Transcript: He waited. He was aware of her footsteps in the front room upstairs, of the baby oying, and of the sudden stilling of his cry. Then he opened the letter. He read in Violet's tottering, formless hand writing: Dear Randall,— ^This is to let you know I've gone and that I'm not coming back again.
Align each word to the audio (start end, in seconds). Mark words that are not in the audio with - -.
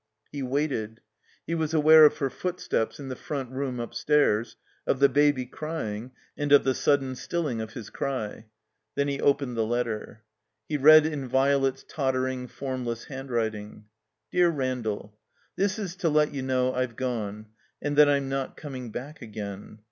He 0.31 0.41
waited. 0.41 1.01
He 1.45 1.53
was 1.53 1.75
aware 1.75 2.05
of 2.05 2.17
her 2.17 2.31
footsteps 2.31 2.99
in 2.99 3.09
the 3.09 3.15
front 3.15 3.51
room 3.51 3.79
upstairs, 3.79 4.57
of 4.87 4.99
the 4.99 5.07
baby 5.09 5.45
oying, 5.45 6.09
and 6.35 6.51
of 6.51 6.63
the 6.63 6.73
sudden 6.73 7.13
stilling 7.15 7.61
of 7.61 7.73
his 7.73 7.91
cry. 7.91 8.47
Then 8.95 9.07
he 9.07 9.21
opened 9.21 9.55
the 9.55 9.63
letter. 9.63 10.23
He 10.67 10.75
read 10.75 11.05
in 11.05 11.27
Violet's 11.27 11.85
tottering, 11.87 12.47
formless 12.47 13.03
hand 13.05 13.29
writing: 13.29 13.85
Dear 14.31 14.49
Randall,— 14.49 15.19
^This 15.55 15.77
is 15.77 15.95
to 15.97 16.09
let 16.09 16.33
you 16.33 16.41
know 16.41 16.73
I've 16.73 16.95
gone 16.95 17.49
and 17.79 17.95
that 17.97 18.09
I'm 18.09 18.27
not 18.27 18.57
coming 18.57 18.89
back 18.89 19.21
again. 19.21 19.77